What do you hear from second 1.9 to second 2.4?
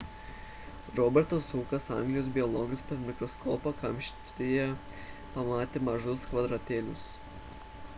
anglijos